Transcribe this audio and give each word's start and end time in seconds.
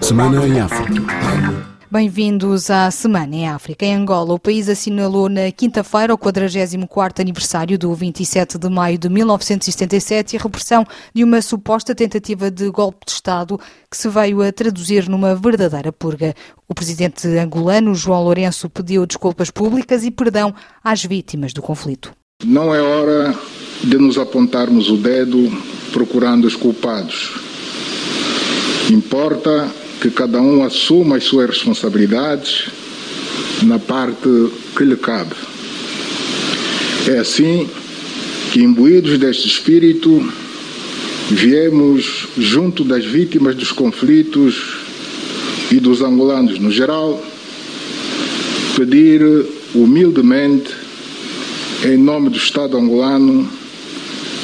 Semana 0.00 0.46
em 0.46 0.58
África. 0.58 1.02
Bem-vindos 1.90 2.70
à 2.70 2.90
Semana 2.90 3.34
em 3.34 3.48
África. 3.48 3.84
Em 3.84 3.94
Angola, 3.94 4.32
o 4.32 4.38
país 4.38 4.68
assinalou 4.70 5.28
na 5.28 5.50
quinta-feira 5.52 6.14
o 6.14 6.18
44º 6.18 7.20
aniversário 7.20 7.78
do 7.78 7.92
27 7.94 8.56
de 8.56 8.68
maio 8.70 8.96
de 8.96 9.08
1977 9.08 10.32
e 10.32 10.38
a 10.38 10.42
repressão 10.42 10.86
de 11.14 11.24
uma 11.24 11.42
suposta 11.42 11.94
tentativa 11.94 12.50
de 12.50 12.70
golpe 12.70 13.04
de 13.04 13.12
Estado 13.12 13.60
que 13.90 13.96
se 13.96 14.08
veio 14.08 14.40
a 14.40 14.50
traduzir 14.50 15.08
numa 15.08 15.34
verdadeira 15.34 15.92
purga. 15.92 16.34
O 16.66 16.74
presidente 16.74 17.28
angolano, 17.28 17.94
João 17.94 18.24
Lourenço, 18.24 18.70
pediu 18.70 19.04
desculpas 19.04 19.50
públicas 19.50 20.04
e 20.04 20.10
perdão 20.10 20.54
às 20.82 21.04
vítimas 21.04 21.52
do 21.52 21.60
conflito. 21.60 22.12
Não 22.44 22.74
é 22.74 22.80
hora 22.80 23.34
de 23.84 23.98
nos 23.98 24.16
apontarmos 24.16 24.88
o 24.88 24.96
dedo 24.96 25.50
procurando 25.92 26.46
os 26.46 26.56
culpados. 26.56 27.47
Importa 28.90 29.70
que 30.00 30.10
cada 30.10 30.40
um 30.40 30.64
assuma 30.64 31.16
as 31.16 31.24
suas 31.24 31.50
responsabilidades 31.50 32.68
na 33.62 33.78
parte 33.78 34.28
que 34.74 34.82
lhe 34.82 34.96
cabe. 34.96 35.34
É 37.06 37.18
assim 37.18 37.68
que, 38.50 38.62
imbuídos 38.62 39.18
deste 39.18 39.46
espírito, 39.46 40.32
viemos 41.30 42.28
junto 42.38 42.82
das 42.82 43.04
vítimas 43.04 43.54
dos 43.54 43.72
conflitos 43.72 44.78
e 45.70 45.78
dos 45.78 46.00
angolanos 46.00 46.58
no 46.58 46.70
geral, 46.70 47.22
pedir 48.74 49.20
humildemente, 49.74 50.72
em 51.84 51.98
nome 51.98 52.30
do 52.30 52.38
Estado 52.38 52.78
angolano, 52.78 53.50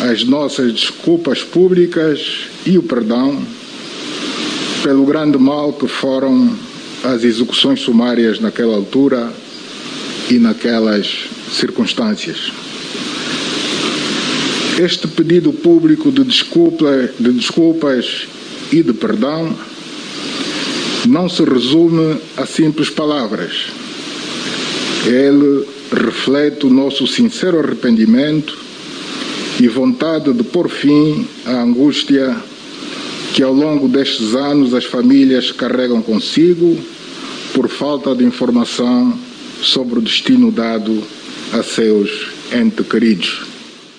as 0.00 0.22
nossas 0.24 0.70
desculpas 0.70 1.42
públicas 1.42 2.42
e 2.66 2.76
o 2.76 2.82
perdão 2.82 3.42
pelo 4.84 5.06
grande 5.06 5.38
mal 5.38 5.72
que 5.72 5.88
foram 5.88 6.54
as 7.02 7.24
execuções 7.24 7.80
sumárias 7.80 8.38
naquela 8.38 8.74
altura 8.74 9.32
e 10.30 10.34
naquelas 10.34 11.24
circunstâncias. 11.50 12.52
Este 14.78 15.08
pedido 15.08 15.54
público 15.54 16.12
de, 16.12 16.22
desculpa, 16.22 17.08
de 17.18 17.32
desculpas 17.32 18.26
e 18.70 18.82
de 18.82 18.92
perdão 18.92 19.56
não 21.06 21.30
se 21.30 21.42
resume 21.44 22.18
a 22.36 22.44
simples 22.44 22.90
palavras. 22.90 23.68
Ele 25.06 25.66
reflete 25.90 26.66
o 26.66 26.70
nosso 26.70 27.06
sincero 27.06 27.58
arrependimento 27.58 28.58
e 29.58 29.66
vontade 29.66 30.30
de 30.30 30.42
pôr 30.42 30.68
fim 30.68 31.26
à 31.46 31.62
angústia 31.62 32.36
que 33.34 33.42
ao 33.42 33.52
longo 33.52 33.88
destes 33.88 34.32
anos 34.32 34.72
as 34.72 34.84
famílias 34.84 35.50
carregam 35.50 36.00
consigo 36.00 36.78
por 37.52 37.68
falta 37.68 38.14
de 38.14 38.24
informação 38.24 39.18
sobre 39.60 39.98
o 39.98 40.02
destino 40.02 40.52
dado 40.52 41.02
a 41.52 41.60
seus 41.60 42.28
entes 42.52 42.86
queridos. 42.86 43.44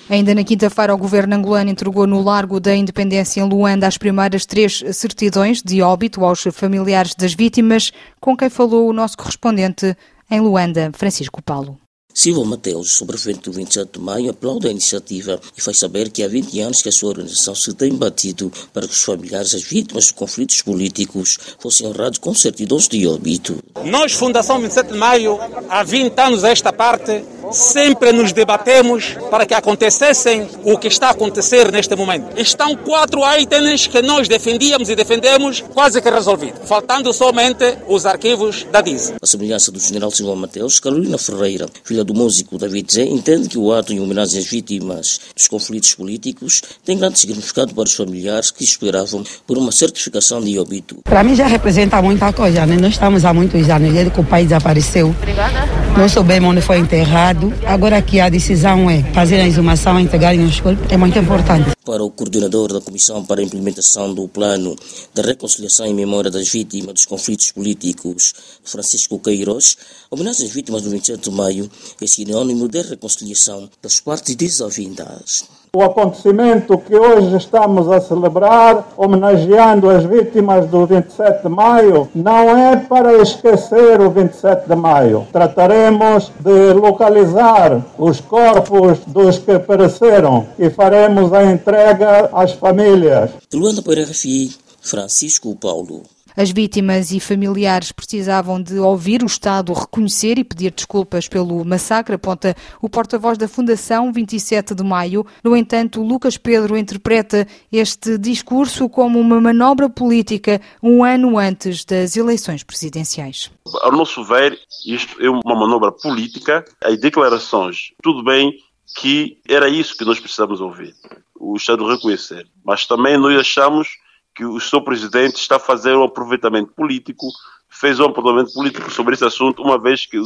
Ainda 0.08 0.34
na 0.34 0.42
quinta-feira, 0.42 0.94
o 0.94 0.98
governo 0.98 1.34
angolano 1.34 1.68
entregou 1.68 2.06
no 2.06 2.22
Largo 2.22 2.58
da 2.58 2.74
Independência, 2.74 3.42
em 3.42 3.48
Luanda, 3.48 3.86
as 3.86 3.98
primeiras 3.98 4.46
três 4.46 4.82
certidões 4.92 5.62
de 5.62 5.82
óbito 5.82 6.24
aos 6.24 6.44
familiares 6.52 7.14
das 7.14 7.34
vítimas, 7.34 7.92
com 8.18 8.34
quem 8.34 8.48
falou 8.48 8.88
o 8.88 8.92
nosso 8.92 9.18
correspondente 9.18 9.94
em 10.30 10.40
Luanda, 10.40 10.90
Francisco 10.94 11.42
Paulo. 11.42 11.78
Silva 12.16 12.46
Mateus, 12.46 12.92
sobrevivente 12.92 13.40
do 13.40 13.52
27 13.52 13.90
de 13.92 14.00
maio, 14.00 14.30
aplaude 14.30 14.66
a 14.66 14.70
iniciativa 14.70 15.38
e 15.54 15.60
faz 15.60 15.78
saber 15.78 16.08
que 16.08 16.22
há 16.22 16.28
20 16.28 16.60
anos 16.60 16.80
que 16.80 16.88
a 16.88 16.92
sua 16.92 17.10
organização 17.10 17.54
se 17.54 17.74
tem 17.74 17.94
batido 17.94 18.50
para 18.72 18.86
que 18.86 18.94
os 18.94 19.02
familiares 19.02 19.52
das 19.52 19.62
vítimas 19.62 20.06
de 20.06 20.14
conflitos 20.14 20.62
políticos 20.62 21.38
fossem 21.58 21.86
honrados 21.86 22.18
com 22.18 22.32
certidões 22.32 22.88
de 22.88 23.06
óbito. 23.06 23.62
Nós, 23.84 24.14
Fundação 24.14 24.58
27 24.58 24.94
de 24.94 24.98
Maio, 24.98 25.38
há 25.68 25.82
20 25.82 26.18
anos 26.18 26.42
a 26.42 26.48
esta 26.48 26.72
parte, 26.72 27.22
sempre 27.52 28.12
nos 28.12 28.32
debatemos 28.32 29.16
para 29.30 29.46
que 29.46 29.54
acontecessem 29.54 30.48
o 30.64 30.78
que 30.78 30.88
está 30.88 31.08
a 31.08 31.10
acontecer 31.10 31.70
neste 31.70 31.94
momento. 31.94 32.38
Estão 32.40 32.76
quatro 32.76 33.20
itens 33.38 33.86
que 33.86 34.02
nós 34.02 34.28
defendíamos 34.28 34.88
e 34.88 34.96
defendemos 34.96 35.62
quase 35.72 36.00
que 36.00 36.10
resolvidos, 36.10 36.60
faltando 36.68 37.12
somente 37.12 37.78
os 37.88 38.06
arquivos 38.06 38.66
da 38.70 38.80
DIS. 38.80 39.14
A 39.20 39.26
semelhança 39.26 39.70
do 39.70 39.78
general 39.78 40.10
Silva 40.10 40.34
Mateus, 40.36 40.80
Carolina 40.80 41.18
Ferreira, 41.18 41.68
filha 41.84 42.04
do 42.04 42.14
músico 42.14 42.58
David 42.58 42.92
Zé, 42.92 43.02
entende 43.02 43.48
que 43.48 43.58
o 43.58 43.72
ato 43.72 43.92
em 43.92 44.00
homenagem 44.00 44.40
às 44.40 44.46
vítimas 44.46 45.20
dos 45.34 45.48
conflitos 45.48 45.94
políticos 45.94 46.62
tem 46.84 46.98
grande 46.98 47.18
significado 47.18 47.74
para 47.74 47.84
os 47.84 47.94
familiares 47.94 48.50
que 48.50 48.64
esperavam 48.64 49.24
por 49.46 49.58
uma 49.58 49.72
certificação 49.72 50.40
de 50.40 50.58
óbito. 50.58 50.98
Para 51.04 51.22
mim 51.22 51.34
já 51.34 51.46
representa 51.46 52.00
muita 52.02 52.32
coisa, 52.32 52.66
né? 52.66 52.76
Nós 52.76 52.92
estamos 52.92 53.24
há 53.24 53.32
muitos 53.32 53.68
anos 53.68 53.92
desde 53.92 54.10
que 54.10 54.20
o 54.20 54.24
pai 54.24 54.44
desapareceu. 54.44 55.08
Obrigada. 55.08 55.66
Não 55.96 56.08
soubemos 56.08 56.50
onde 56.50 56.60
foi 56.60 56.78
enterrado. 56.78 57.45
Agora 57.66 58.00
que 58.02 58.20
a 58.20 58.28
decisão 58.28 58.88
é 58.90 59.02
fazer 59.12 59.40
a 59.40 59.46
exumação, 59.46 59.98
entregarem 59.98 60.44
os 60.44 60.60
corpos, 60.60 60.90
é 60.90 60.96
muito 60.96 61.18
importante. 61.18 61.70
Para 61.84 62.02
o 62.02 62.10
coordenador 62.10 62.72
da 62.72 62.80
Comissão 62.80 63.24
para 63.24 63.40
a 63.40 63.44
Implementação 63.44 64.12
do 64.14 64.26
Plano 64.28 64.76
de 65.14 65.22
Reconciliação 65.22 65.86
em 65.86 65.94
Memória 65.94 66.30
das 66.30 66.48
Vítimas 66.48 66.94
dos 66.94 67.06
Conflitos 67.06 67.52
Políticos, 67.52 68.32
Francisco 68.64 69.18
Queiroz, 69.18 69.76
a 70.10 70.14
homenagem 70.14 70.46
às 70.46 70.52
vítimas 70.52 70.82
do 70.82 70.90
27 70.90 71.30
de 71.30 71.36
maio 71.36 71.70
é 72.00 72.06
sinônimo 72.06 72.68
de 72.68 72.82
reconciliação 72.82 73.68
das 73.82 74.00
partes 74.00 74.34
desavindas. 74.34 75.44
O 75.76 75.82
acontecimento 75.82 76.78
que 76.78 76.96
hoje 76.96 77.36
estamos 77.36 77.92
a 77.92 78.00
celebrar, 78.00 78.94
homenageando 78.96 79.90
as 79.90 80.06
vítimas 80.06 80.66
do 80.70 80.86
27 80.86 81.42
de 81.42 81.48
maio, 81.50 82.08
não 82.14 82.56
é 82.56 82.76
para 82.76 83.20
esquecer 83.20 84.00
o 84.00 84.10
27 84.10 84.66
de 84.66 84.74
maio. 84.74 85.28
Trataremos 85.30 86.32
de 86.40 86.72
localizar 86.72 87.84
os 87.98 88.22
corpos 88.22 89.00
dos 89.06 89.36
que 89.36 89.58
pereceram 89.58 90.46
e 90.58 90.70
faremos 90.70 91.30
a 91.34 91.44
entrega 91.44 92.30
às 92.32 92.52
famílias. 92.52 93.32
Luanda 93.52 93.82
para 93.82 94.02
RFI, 94.02 94.56
Francisco 94.80 95.54
Paulo. 95.56 96.15
As 96.36 96.50
vítimas 96.50 97.12
e 97.12 97.18
familiares 97.18 97.92
precisavam 97.92 98.62
de 98.62 98.78
ouvir 98.78 99.22
o 99.22 99.26
Estado 99.26 99.72
reconhecer 99.72 100.38
e 100.38 100.44
pedir 100.44 100.70
desculpas 100.70 101.26
pelo 101.26 101.64
massacre, 101.64 102.16
aponta 102.16 102.54
o 102.82 102.90
porta-voz 102.90 103.38
da 103.38 103.48
Fundação 103.48 104.12
27 104.12 104.74
de 104.74 104.84
Maio. 104.84 105.24
No 105.42 105.56
entanto, 105.56 106.02
Lucas 106.02 106.36
Pedro 106.36 106.76
interpreta 106.76 107.46
este 107.72 108.18
discurso 108.18 108.86
como 108.86 109.18
uma 109.18 109.40
manobra 109.40 109.88
política 109.88 110.60
um 110.82 111.02
ano 111.02 111.38
antes 111.38 111.86
das 111.86 112.18
eleições 112.18 112.62
presidenciais. 112.62 113.50
Ao 113.80 113.92
nosso 113.92 114.22
ver, 114.22 114.58
isto 114.86 115.16
é 115.22 115.30
uma 115.30 115.54
manobra 115.54 115.90
política. 115.90 116.62
As 116.84 117.00
declarações, 117.00 117.92
tudo 118.02 118.22
bem 118.22 118.52
que 118.98 119.38
era 119.48 119.70
isso 119.70 119.96
que 119.96 120.04
nós 120.04 120.20
precisamos 120.20 120.60
ouvir, 120.60 120.94
o 121.40 121.56
Estado 121.56 121.86
reconhecer. 121.86 122.46
Mas 122.62 122.86
também 122.86 123.16
nós 123.16 123.38
achamos 123.38 123.88
que 124.36 124.44
o 124.44 124.60
seu 124.60 124.82
presidente 124.82 125.36
está 125.36 125.56
a 125.56 125.58
fazer 125.58 125.96
um 125.96 126.04
aproveitamento 126.04 126.70
político, 126.72 127.26
fez 127.70 127.98
um 127.98 128.04
aproveitamento 128.04 128.52
político 128.52 128.90
sobre 128.90 129.14
esse 129.14 129.24
assunto, 129.24 129.62
uma 129.62 129.80
vez 129.80 130.04
que 130.04 130.20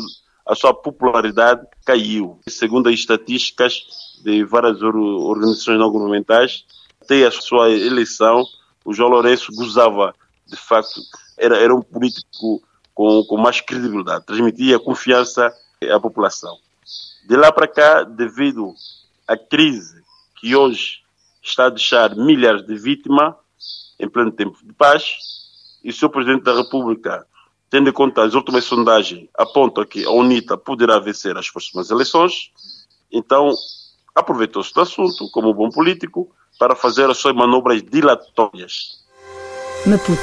a 0.44 0.54
sua 0.56 0.74
popularidade 0.74 1.64
caiu. 1.86 2.40
Segundo 2.48 2.88
as 2.88 2.94
estatísticas 2.96 3.84
de 4.24 4.44
várias 4.44 4.82
organizações 4.82 5.78
não 5.78 5.92
governamentais, 5.92 6.64
até 7.00 7.24
a 7.24 7.30
sua 7.30 7.70
eleição, 7.70 8.44
o 8.84 8.92
João 8.92 9.10
Lourenço 9.10 9.52
gozava, 9.54 10.12
de 10.44 10.56
facto, 10.56 11.00
era, 11.38 11.56
era 11.56 11.72
um 11.74 11.80
político 11.80 12.60
com, 12.92 13.22
com 13.24 13.36
mais 13.36 13.60
credibilidade, 13.60 14.26
transmitia 14.26 14.80
confiança 14.80 15.52
à 15.88 16.00
população. 16.00 16.58
De 17.28 17.36
lá 17.36 17.52
para 17.52 17.68
cá, 17.68 18.02
devido 18.02 18.74
à 19.28 19.36
crise 19.36 20.02
que 20.40 20.56
hoje 20.56 20.98
está 21.40 21.66
a 21.66 21.70
deixar 21.70 22.16
milhares 22.16 22.66
de 22.66 22.74
vítimas, 22.74 23.34
em 24.00 24.08
pleno 24.08 24.32
tempo 24.32 24.58
de 24.62 24.72
paz, 24.72 25.04
e 25.82 25.90
o. 25.90 26.10
Presidente 26.10 26.42
da 26.42 26.54
República, 26.54 27.26
tendo 27.68 27.88
em 27.88 27.92
conta 27.92 28.22
as 28.24 28.34
últimas 28.34 28.64
sondagens, 28.64 29.28
aponta 29.36 29.86
que 29.86 30.04
a 30.04 30.10
UNITA 30.10 30.56
poderá 30.56 30.98
vencer 30.98 31.36
as 31.36 31.48
próximas 31.50 31.90
eleições, 31.90 32.50
então 33.12 33.50
aproveitou-se 34.14 34.74
do 34.74 34.80
assunto, 34.80 35.30
como 35.32 35.54
bom 35.54 35.70
político, 35.70 36.30
para 36.58 36.74
fazer 36.74 37.08
as 37.08 37.18
suas 37.18 37.34
manobras 37.34 37.82
dilatórias. 37.82 39.00
Maputo 39.86 40.20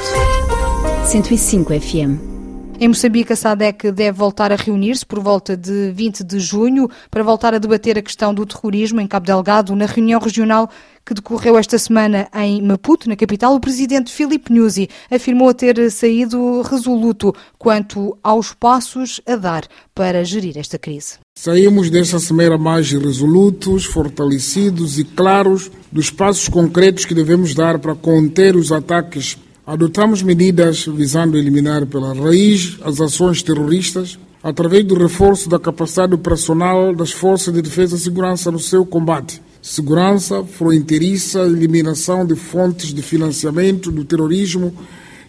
105 1.05 1.73
FM 1.79 2.46
em 2.79 2.87
Moçambique, 2.87 3.33
a 3.33 3.35
SADEC 3.35 3.91
deve 3.91 4.17
voltar 4.17 4.51
a 4.51 4.55
reunir-se 4.55 5.03
por 5.03 5.19
volta 5.19 5.57
de 5.57 5.91
20 5.91 6.23
de 6.23 6.39
junho 6.39 6.87
para 7.09 7.23
voltar 7.23 7.55
a 7.55 7.57
debater 7.57 7.97
a 7.97 8.03
questão 8.03 8.31
do 8.31 8.45
terrorismo 8.45 9.01
em 9.01 9.07
Cabo 9.07 9.25
Delgado. 9.25 9.75
Na 9.75 9.87
reunião 9.87 10.19
regional 10.19 10.69
que 11.03 11.15
decorreu 11.15 11.57
esta 11.57 11.79
semana 11.79 12.27
em 12.35 12.61
Maputo, 12.61 13.09
na 13.09 13.15
capital, 13.15 13.55
o 13.55 13.59
presidente 13.59 14.11
Filipe 14.11 14.53
Nyusi 14.53 14.89
afirmou 15.09 15.51
ter 15.55 15.89
saído 15.89 16.61
resoluto 16.61 17.33
quanto 17.57 18.15
aos 18.21 18.53
passos 18.53 19.19
a 19.25 19.35
dar 19.35 19.63
para 19.95 20.23
gerir 20.23 20.55
esta 20.55 20.77
crise. 20.77 21.17
Saímos 21.35 21.89
desta 21.89 22.19
semana 22.19 22.57
mais 22.59 22.91
resolutos, 22.91 23.85
fortalecidos 23.85 24.99
e 24.99 25.03
claros 25.03 25.71
dos 25.91 26.11
passos 26.11 26.47
concretos 26.47 27.05
que 27.05 27.15
devemos 27.15 27.55
dar 27.55 27.79
para 27.79 27.95
conter 27.95 28.55
os 28.55 28.71
ataques 28.71 29.35
Adotamos 29.67 30.23
medidas 30.23 30.85
visando 30.85 31.37
eliminar 31.37 31.85
pela 31.87 32.13
raiz 32.13 32.77
as 32.85 33.01
ações 33.01 33.43
terroristas 33.43 34.17
através 34.41 34.85
do 34.85 34.95
reforço 34.95 35.49
da 35.49 35.59
capacidade 35.59 36.13
operacional 36.13 36.95
das 36.95 37.11
forças 37.11 37.53
de 37.53 37.61
defesa 37.61 37.97
e 37.97 37.99
segurança 37.99 38.49
no 38.49 38.59
seu 38.59 38.85
combate. 38.85 39.41
Segurança 39.61 40.41
fronteiriça, 40.45 41.41
eliminação 41.41 42.25
de 42.25 42.33
fontes 42.33 42.93
de 42.93 43.01
financiamento 43.01 43.91
do 43.91 44.05
terrorismo 44.05 44.73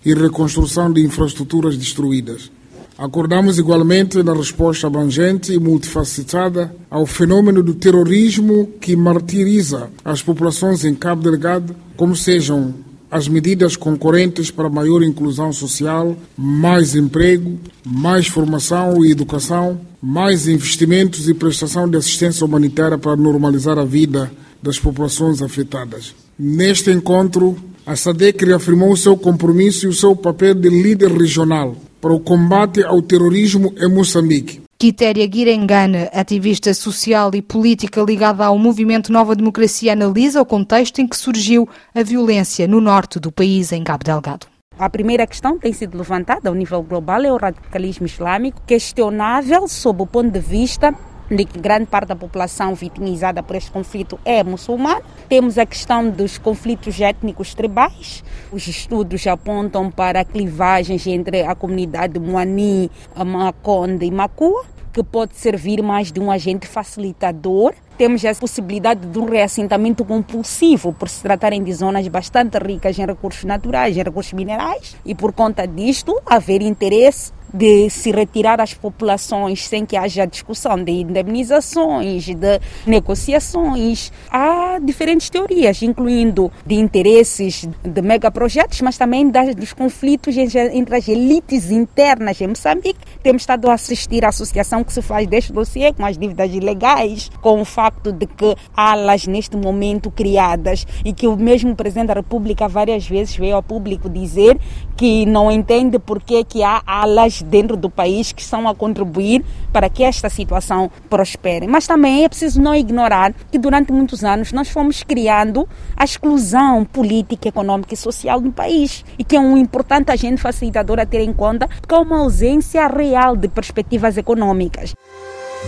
e 0.07 0.15
reconstrução 0.15 0.93
de 0.93 1.01
infraestruturas 1.01 1.77
destruídas. 1.77 2.49
Acordamos 2.97 3.59
igualmente 3.59 4.23
na 4.23 4.35
resposta 4.35 4.87
abrangente 4.87 5.53
e 5.53 5.59
multifacetada 5.59 6.73
ao 6.89 7.07
fenômeno 7.07 7.61
do 7.61 7.75
terrorismo 7.75 8.69
que 8.81 8.95
martiriza 8.95 9.91
as 10.05 10.23
populações 10.23 10.85
em 10.85 10.95
Cabo 10.95 11.29
Delgado, 11.29 11.75
como 11.97 12.15
sejam 12.15 12.87
as 13.11 13.29
medidas 13.29 13.77
concorrentes 13.77 14.51
para 14.51 14.69
maior 14.69 15.03
inclusão 15.03 15.53
social, 15.53 16.17
mais 16.37 16.95
emprego, 16.95 17.59
mais 17.85 18.27
formação 18.27 19.05
e 19.05 19.11
educação, 19.11 19.81
mais 20.01 20.47
investimentos 20.47 21.29
e 21.29 21.35
prestação 21.35 21.89
de 21.89 21.97
assistência 21.97 22.45
humanitária 22.45 22.99
para 22.99 23.17
normalizar 23.17 23.79
a 23.79 23.85
vida 23.85 24.31
das 24.63 24.79
populações 24.79 25.41
afetadas. 25.41 26.15
Neste 26.39 26.91
encontro, 26.91 27.57
a 27.87 27.97
SADEC 27.97 28.45
reafirmou 28.45 28.93
o 28.93 28.97
seu 28.97 29.17
compromisso 29.17 29.87
e 29.87 29.89
o 29.89 29.95
seu 29.95 30.15
papel 30.15 30.55
de 30.55 30.69
líder 30.69 31.11
regional 31.11 31.75
para 32.01 32.13
o 32.13 32.21
combate 32.21 32.83
ao 32.85 33.01
terrorismo 33.03 33.75
em 33.79 33.89
Moçambique. 33.89 34.68
Quitéria 34.81 35.27
Guirengane, 35.27 36.09
ativista 36.13 36.73
social 36.73 37.33
e 37.35 37.43
política 37.43 38.01
ligada 38.01 38.47
ao 38.47 38.57
movimento 38.57 39.13
Nova 39.13 39.35
Democracia, 39.35 39.93
analisa 39.93 40.41
o 40.41 40.47
contexto 40.47 41.01
em 41.01 41.09
que 41.09 41.17
surgiu 41.17 41.69
a 41.93 42.01
violência 42.05 42.69
no 42.69 42.81
norte 42.81 43.19
do 43.19 43.33
país, 43.33 43.73
em 43.73 43.83
Cabo 43.83 44.05
Delgado. 44.05 44.47
A 44.79 44.89
primeira 44.89 45.27
questão 45.27 45.59
tem 45.59 45.73
sido 45.73 45.99
levantada 45.99 46.49
ao 46.49 46.55
nível 46.55 46.81
global 46.81 47.25
é 47.25 47.33
o 47.33 47.37
radicalismo 47.37 48.07
islâmico, 48.07 48.63
questionável 48.65 49.67
sob 49.67 50.03
o 50.03 50.07
ponto 50.07 50.31
de 50.31 50.39
vista 50.39 50.95
de 51.31 51.45
que 51.45 51.59
grande 51.59 51.87
parte 51.87 52.09
da 52.09 52.17
população 52.17 52.75
vitimizada 52.75 53.43
por 53.43 53.57
este 53.57 53.71
conflito 53.71 54.19
é 54.25 54.43
muçulmana. 54.43 55.03
Temos 55.29 55.59
a 55.59 55.67
questão 55.67 56.09
dos 56.09 56.39
conflitos 56.39 57.01
étnicos 57.01 57.55
tribais. 57.55 58.25
Os 58.51 58.67
estudos 58.67 59.27
apontam 59.27 59.91
para 59.91 60.25
clivagens 60.25 61.07
entre 61.07 61.43
a 61.43 61.55
comunidade 61.55 62.19
Moani, 62.19 62.91
Maconde 63.15 64.07
e 64.07 64.11
Macua, 64.11 64.65
que 64.93 65.03
pode 65.03 65.37
servir 65.37 65.83
mais 65.83 66.11
de 66.11 66.21
um 66.21 66.31
agente 66.31 66.67
facilitador 66.67 67.75
temos 67.99 68.25
a 68.25 68.33
possibilidade 68.33 69.05
de 69.09 69.19
um 69.19 69.25
reassentamento 69.25 70.05
compulsivo, 70.05 70.93
por 70.93 71.09
se 71.09 71.21
tratarem 71.21 71.65
de 71.65 71.73
zonas 71.73 72.07
bastante 72.07 72.57
ricas 72.57 72.97
em 72.97 73.05
recursos 73.05 73.43
naturais, 73.43 73.97
em 73.97 74.03
recursos 74.05 74.33
minerais, 74.35 74.97
e 75.05 75.17
por 75.17 75.33
conta 75.33 75.67
disto 75.67 76.17
haver 76.25 76.63
interesse 76.63 77.33
de 77.53 77.89
se 77.91 78.11
retirar 78.11 78.61
as 78.61 78.75
populações 78.75 79.67
sem 79.67 79.85
que 79.87 79.97
haja 79.97 80.27
discussão 80.27 80.83
de 80.83 80.93
indemnizações, 80.93 82.27
de 82.27 82.61
negociações. 82.87 84.13
Há 84.31 84.79
diferentes 84.83 85.31
teorias, 85.31 85.83
incluindo 85.83 86.51
de 86.67 86.75
interesses 86.75 87.69
de 87.83 88.03
megaprojetos, 88.03 88.81
mas 88.81 88.97
também 88.99 89.31
das, 89.31 89.55
dos 89.55 89.73
conflitos 89.73 90.37
entre 90.37 90.97
as 90.97 91.09
elites 91.09 91.71
internas 91.71 92.41
em 92.41 92.49
Moçambique. 92.49 93.01
Temos 93.23 93.43
estado 93.43 93.69
a 93.71 93.75
assistir 93.75 94.25
à 94.25 94.29
associação 94.29 94.85
que 94.85 94.93
se 94.93 95.03
faz 95.03 95.27
deste 95.27 95.53
dossiê 95.53 95.93
com 95.93 96.05
as 96.05 96.19
dívidas 96.19 96.53
ilegais, 96.53 97.31
com 97.41 97.61
o 97.61 97.65
facto 97.65 98.13
de 98.13 98.27
que 98.27 98.55
alas 98.77 99.27
neste 99.27 99.57
momento 99.57 100.11
criadas 100.11 100.87
e 101.05 101.13
que 101.13 101.27
o 101.27 101.37
mesmo 101.37 101.75
Presidente 101.75 102.09
da 102.09 102.15
República 102.15 102.69
várias 102.69 103.07
vezes 103.07 103.37
veio 103.37 103.57
ao 103.57 103.63
público 103.63 104.09
dizer 104.09 104.59
que 104.97 105.25
não 105.27 105.51
entende 105.51 105.99
por 105.99 106.21
que, 106.21 106.43
que 106.45 106.63
há 106.63 106.83
alas 106.85 107.38
dentro 107.43 107.77
do 107.77 107.91
país 107.91 108.33
que 108.33 108.43
estão 108.43 108.69
a 108.69 108.75
contribuir 108.75 109.45
para 109.73 109.89
que 109.89 110.03
esta 110.03 110.29
situação 110.29 110.91
prospere. 111.09 111.67
Mas 111.67 111.87
também 111.87 112.25
é 112.25 112.29
preciso 112.29 112.61
não 112.61 112.75
ignorar 112.75 113.33
que 113.51 113.59
durante 113.59 113.93
muitos 113.93 114.25
anos 114.25 114.53
nós 114.53 114.69
fomos 114.69 115.03
criando 115.03 115.69
a 115.97 116.05
exclusão 116.05 116.85
política, 116.85 117.49
econômica 117.49 117.95
e 117.95 117.97
social 117.97 118.41
do 118.41 118.53
país 118.53 119.05
e 119.19 119.25
que 119.25 119.37
é 119.37 119.41
um 119.41 119.57
importante 119.57 120.11
agente 120.11 120.41
facilitador 120.41 120.99
a 120.99 121.07
ter 121.07 121.21
em 121.21 121.33
conta 121.33 121.69
porque 121.81 121.95
há 121.95 122.01
uma 122.01 122.21
ausência 122.21 122.87
real 122.87 123.37
de 123.37 123.49
perspectivas 123.49 124.17
econômicas. 124.17 124.95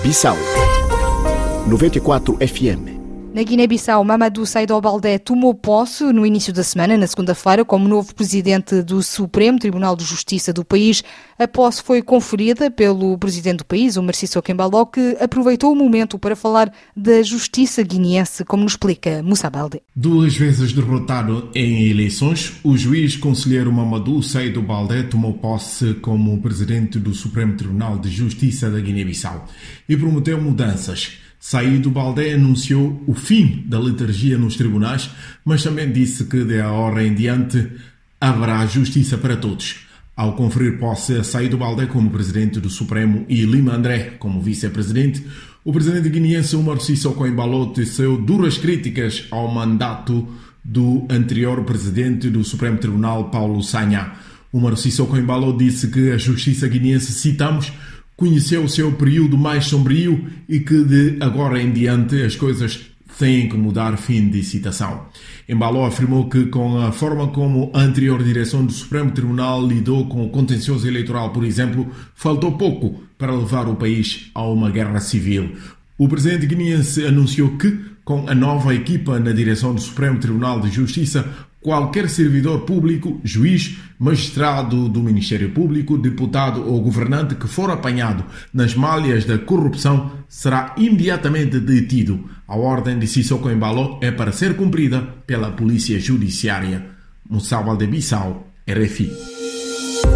Bissau 0.02 0.36
94 1.66 2.36
FM 2.36 2.99
na 3.32 3.44
Guiné-Bissau, 3.44 4.02
Mamadou 4.04 4.44
Saidou 4.44 4.80
Baldé 4.80 5.16
tomou 5.18 5.54
posse 5.54 6.04
no 6.04 6.26
início 6.26 6.52
da 6.52 6.64
semana, 6.64 6.98
na 6.98 7.06
segunda-feira, 7.06 7.64
como 7.64 7.88
novo 7.88 8.14
presidente 8.14 8.82
do 8.82 9.02
Supremo 9.02 9.58
Tribunal 9.58 9.94
de 9.94 10.04
Justiça 10.04 10.52
do 10.52 10.64
país. 10.64 11.04
A 11.38 11.46
posse 11.46 11.82
foi 11.82 12.02
conferida 12.02 12.70
pelo 12.70 13.16
presidente 13.18 13.58
do 13.58 13.64
país, 13.64 13.96
o 13.96 14.02
Marciso 14.02 14.42
Kembaló, 14.42 14.84
que 14.84 15.16
aproveitou 15.20 15.72
o 15.72 15.76
momento 15.76 16.18
para 16.18 16.34
falar 16.34 16.72
da 16.96 17.22
justiça 17.22 17.82
guineense, 17.82 18.44
como 18.44 18.64
nos 18.64 18.72
explica 18.72 19.22
Moussa 19.22 19.48
Baldé. 19.48 19.80
Duas 19.94 20.34
vezes 20.34 20.72
derrotado 20.72 21.50
em 21.54 21.88
eleições, 21.88 22.54
o 22.64 22.76
juiz 22.76 23.16
conselheiro 23.16 23.72
Mamadou 23.72 24.22
Saidou 24.22 24.62
Baldé 24.62 25.04
tomou 25.04 25.34
posse 25.34 25.94
como 25.94 26.40
presidente 26.42 26.98
do 26.98 27.14
Supremo 27.14 27.56
Tribunal 27.56 27.98
de 27.98 28.10
Justiça 28.10 28.68
da 28.68 28.80
Guiné-Bissau 28.80 29.46
e 29.88 29.96
prometeu 29.96 30.40
mudanças. 30.40 31.29
Saído 31.40 31.90
Baldé 31.90 32.34
anunciou 32.34 33.02
o 33.06 33.14
fim 33.14 33.64
da 33.66 33.80
liturgia 33.80 34.36
nos 34.36 34.56
tribunais, 34.56 35.10
mas 35.42 35.62
também 35.62 35.90
disse 35.90 36.24
que 36.24 36.44
de 36.44 36.60
agora 36.60 37.02
em 37.02 37.14
diante 37.14 37.66
haverá 38.20 38.66
justiça 38.66 39.16
para 39.16 39.38
todos. 39.38 39.86
Ao 40.14 40.34
conferir 40.34 40.78
posse 40.78 41.14
a 41.14 41.24
Saído 41.24 41.56
Baldé 41.56 41.86
como 41.86 42.10
presidente 42.10 42.60
do 42.60 42.68
Supremo 42.68 43.24
e 43.26 43.46
Lima 43.46 43.74
André 43.74 44.16
como 44.18 44.42
vice-presidente, 44.42 45.24
o 45.64 45.72
presidente 45.72 46.10
guineense 46.10 46.54
Umar 46.56 46.78
Sissoko 46.78 47.26
Embalo 47.26 47.72
teceu 47.72 48.18
duras 48.18 48.58
críticas 48.58 49.26
ao 49.30 49.48
mandato 49.48 50.28
do 50.62 51.06
anterior 51.08 51.64
presidente 51.64 52.28
do 52.28 52.44
Supremo 52.44 52.76
Tribunal, 52.76 53.30
Paulo 53.30 53.62
Sanha. 53.62 54.12
Umar 54.52 54.76
Sissoko 54.76 55.16
Embalo 55.16 55.56
disse 55.56 55.88
que 55.88 56.10
a 56.10 56.18
justiça 56.18 56.68
guineense, 56.68 57.12
citamos, 57.12 57.72
conheceu 58.20 58.62
o 58.62 58.68
seu 58.68 58.92
período 58.92 59.38
mais 59.38 59.64
sombrio 59.64 60.26
e 60.46 60.60
que 60.60 60.84
de 60.84 61.16
agora 61.20 61.58
em 61.60 61.72
diante 61.72 62.22
as 62.22 62.36
coisas 62.36 62.78
têm 63.18 63.48
que 63.48 63.56
mudar. 63.56 63.96
Fim 63.96 64.28
de 64.28 64.42
citação. 64.42 65.06
Embaló 65.48 65.86
afirmou 65.86 66.28
que, 66.28 66.44
com 66.44 66.78
a 66.78 66.92
forma 66.92 67.28
como 67.28 67.70
a 67.72 67.80
anterior 67.80 68.22
direção 68.22 68.64
do 68.64 68.72
Supremo 68.72 69.10
Tribunal 69.10 69.66
lidou 69.66 70.06
com 70.06 70.22
o 70.26 70.28
contencioso 70.28 70.86
eleitoral, 70.86 71.30
por 71.30 71.44
exemplo, 71.44 71.88
faltou 72.14 72.52
pouco 72.52 73.02
para 73.16 73.34
levar 73.34 73.66
o 73.68 73.76
país 73.76 74.30
a 74.34 74.42
uma 74.44 74.70
guerra 74.70 75.00
civil. 75.00 75.56
O 75.96 76.06
presidente 76.06 76.46
guineense 76.46 77.06
anunciou 77.06 77.56
que, 77.56 77.78
com 78.04 78.28
a 78.28 78.34
nova 78.34 78.74
equipa 78.74 79.18
na 79.18 79.32
direção 79.32 79.74
do 79.74 79.80
Supremo 79.80 80.18
Tribunal 80.18 80.60
de 80.60 80.70
Justiça, 80.70 81.26
qualquer 81.60 82.08
servidor 82.08 82.60
público, 82.60 83.20
juiz, 83.22 83.78
magistrado 83.98 84.88
do 84.88 85.02
Ministério 85.02 85.50
Público, 85.50 85.98
deputado 85.98 86.66
ou 86.66 86.80
governante 86.80 87.34
que 87.34 87.46
for 87.46 87.70
apanhado 87.70 88.24
nas 88.52 88.74
malhas 88.74 89.24
da 89.24 89.38
corrupção 89.38 90.12
será 90.28 90.74
imediatamente 90.76 91.60
detido. 91.60 92.28
A 92.48 92.56
ordem 92.56 92.98
de 92.98 93.06
Sissoko 93.06 93.50
Embalo 93.50 93.98
é 94.00 94.10
para 94.10 94.32
ser 94.32 94.56
cumprida 94.56 95.02
pela 95.26 95.52
Polícia 95.52 96.00
Judiciária. 96.00 96.86
Moçal 97.28 97.76
de 97.76 97.86
Bissau, 97.86 98.48
RFI. 98.66 99.10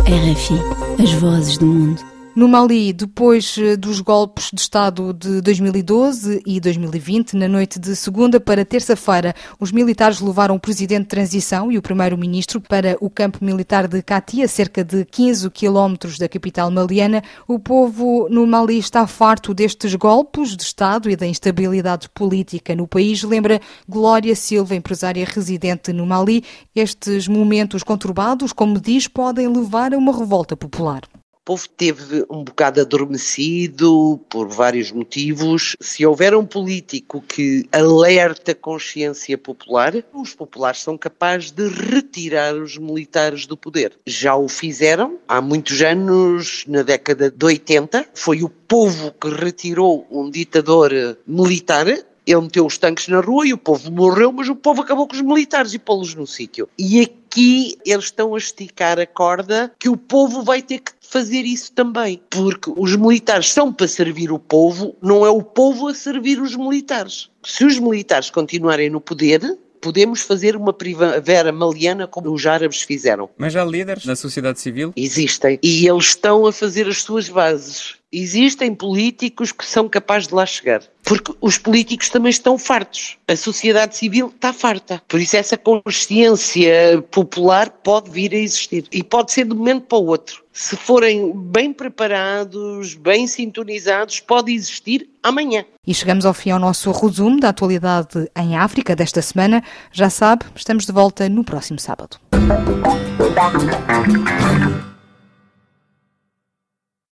RFI, 0.07 1.03
as 1.03 1.13
vozes 1.13 1.59
do 1.59 1.67
mundo. 1.67 2.14
No 2.37 2.49
Mali, 2.49 2.93
depois 2.93 3.57
eh, 3.57 3.77
dos 3.77 4.01
golpes 4.01 4.51
de 4.53 4.61
Estado 4.61 5.13
de 5.13 5.41
2012 5.41 6.43
e 6.45 6.59
2020, 6.59 7.37
na 7.37 7.47
noite 7.47 7.79
de 7.79 7.95
segunda 7.95 8.41
para 8.41 8.65
terça-feira, 8.65 9.33
os 9.61 9.71
militares 9.71 10.19
levaram 10.19 10.57
o 10.57 10.59
presidente 10.59 11.03
de 11.03 11.11
transição 11.11 11.71
e 11.71 11.79
o 11.79 11.83
primeiro-ministro 11.83 12.61
para 12.61 12.97
o 13.01 13.09
campo 13.09 13.39
militar 13.41 13.87
de 13.87 14.03
Katia, 14.03 14.49
cerca 14.49 14.83
de 14.83 15.05
15 15.05 15.49
quilómetros 15.51 16.19
da 16.19 16.29
capital 16.29 16.73
maliana. 16.73 17.23
O 17.47 17.57
povo 17.61 18.27
no 18.29 18.45
Mali 18.49 18.79
está 18.79 19.07
farto 19.07 19.55
destes 19.55 19.95
golpes 19.95 20.57
de 20.57 20.63
Estado 20.65 21.09
e 21.09 21.15
da 21.15 21.29
instabilidade 21.29 22.09
política 22.09 22.75
no 22.75 22.89
país. 22.89 23.23
Lembra 23.23 23.61
Glória 23.89 24.35
Silva, 24.35 24.75
empresária 24.75 25.25
residente 25.25 25.93
no 25.93 26.05
Mali. 26.05 26.43
Estes 26.75 27.29
momentos 27.29 27.85
conturbados, 27.85 28.53
como 28.53 28.81
diz, 28.81 29.07
podem 29.07 29.47
levar 29.47 29.95
a 29.95 29.97
uma 29.97 30.11
revolta 30.13 30.57
popular. 30.57 31.03
O 31.45 31.53
povo 31.53 31.69
teve 31.69 32.25
um 32.31 32.43
bocado 32.43 32.81
adormecido 32.81 34.19
por 34.31 34.49
vários 34.49 34.91
motivos. 34.91 35.77
Se 35.79 36.07
houver 36.07 36.35
um 36.35 36.47
político 36.47 37.21
que 37.21 37.69
alerta 37.71 38.53
a 38.53 38.55
consciência 38.55 39.37
popular, 39.37 39.93
os 40.15 40.33
populares 40.33 40.81
são 40.81 40.97
capazes 40.97 41.51
de 41.51 41.69
retirar 41.69 42.55
os 42.55 42.79
militares 42.79 43.45
do 43.45 43.59
poder. 43.59 43.93
Já 44.07 44.35
o 44.35 44.49
fizeram 44.49 45.19
há 45.29 45.43
muitos 45.43 45.83
anos, 45.83 46.65
na 46.67 46.81
década 46.81 47.31
de 47.31 47.45
80. 47.45 48.07
Foi 48.15 48.43
o 48.43 48.49
povo 48.49 49.13
que 49.13 49.29
retirou 49.29 50.07
um 50.11 50.31
ditador 50.31 50.93
militar 51.27 51.85
Ele 52.27 52.41
meteu 52.43 52.67
os 52.67 52.79
tanques 52.79 53.09
na 53.09 53.21
rua 53.21 53.47
e 53.47 53.53
o 53.53 53.59
povo 53.59 53.91
morreu, 53.91 54.33
mas 54.33 54.49
o 54.49 54.57
povo 54.57 54.83
acabou 54.83 55.07
com 55.07 55.15
os 55.15 55.23
militares 55.23 55.75
e 55.75 55.79
pô-los 55.79 56.15
no 56.15 56.27
sítio. 56.27 56.69
E 56.79 57.01
aqui 57.01 57.77
eles 57.85 58.07
estão 58.07 58.35
a 58.35 58.39
esticar 58.39 58.99
a 58.99 59.07
corda 59.07 59.73
que 59.79 59.89
o 59.89 59.97
povo 59.97 60.43
vai 60.43 60.63
ter 60.63 60.81
que 60.81 60.93
fazer 61.01 61.43
isso 61.43 61.73
também, 61.73 62.21
porque 62.31 62.73
os 62.77 62.97
militares 62.97 63.53
são 63.53 63.73
para 63.73 63.87
servir 63.87 64.33
o 64.33 64.39
povo, 64.39 64.97
não 65.03 65.25
é 65.25 65.31
o 65.31 65.43
povo 65.43 65.89
a 65.89 65.95
servir 65.95 66.41
os 66.41 66.57
militares. 66.57 67.31
Se 67.45 67.65
os 67.65 67.79
militares 67.79 68.31
continuarem 68.31 68.91
no 68.91 69.01
poder, 69.01 69.41
podemos 69.85 70.23
fazer 70.23 70.57
uma 70.57 70.73
primavera 70.73 71.53
maliana 71.53 72.07
como 72.07 72.33
os 72.33 72.47
árabes 72.47 72.81
fizeram. 72.81 73.29
Mas 73.37 73.55
há 73.55 73.63
líderes 73.63 74.07
da 74.07 74.17
sociedade 74.17 74.59
civil? 74.59 74.95
Existem. 74.97 75.59
E 75.63 75.87
eles 75.87 76.07
estão 76.07 76.47
a 76.47 76.53
fazer 76.53 76.89
as 76.89 77.03
suas 77.03 77.29
bases. 77.29 77.97
Existem 78.17 78.73
políticos 78.73 79.51
que 79.51 79.67
são 79.67 79.89
capazes 79.89 80.29
de 80.29 80.35
lá 80.35 80.47
chegar. 80.47 80.83
Porque 81.03 81.35
os 81.41 81.59
políticos 81.59 82.09
também 82.09 82.31
estão 82.31 82.57
fartos. 82.57 83.19
A 83.27 83.35
sociedade 83.35 83.97
civil 83.97 84.29
está 84.29 84.53
farta. 84.53 85.03
Por 85.09 85.21
isso, 85.21 85.37
essa 85.37 85.59
consciência 85.59 87.03
popular 87.11 87.69
pode 87.69 88.11
vir 88.11 88.33
a 88.33 88.39
existir. 88.39 88.85
E 88.93 89.03
pode 89.03 89.33
ser 89.33 89.47
de 89.47 89.53
um 89.53 89.57
momento 89.57 89.87
para 89.87 89.99
o 89.99 90.07
outro. 90.07 90.45
Se 90.53 90.77
forem 90.77 91.33
bem 91.35 91.73
preparados, 91.73 92.95
bem 92.95 93.27
sintonizados, 93.27 94.21
pode 94.21 94.53
existir 94.53 95.11
amanhã. 95.21 95.65
E 95.85 95.93
chegamos 95.93 96.25
ao 96.25 96.33
fim 96.33 96.51
ao 96.51 96.61
nosso 96.61 96.93
resumo 96.93 97.41
da 97.41 97.49
atualidade 97.49 98.31
em 98.37 98.57
África 98.57 98.95
desta 98.95 99.21
semana. 99.21 99.61
Já 99.91 100.09
sabe, 100.09 100.45
estamos 100.55 100.87
de 100.87 100.93
volta 100.93 101.29
no 101.29 101.43
próximo 101.43 101.81
sábado. 101.81 102.17